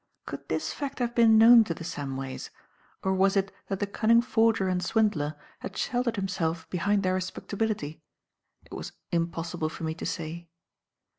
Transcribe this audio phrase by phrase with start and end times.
[0.25, 2.49] Could this fact have been known to the Samways?
[3.03, 8.01] Or was it that the cunning forger and swindler had sheltered himself behind their respectability.
[8.65, 10.49] It was impossible for me to say.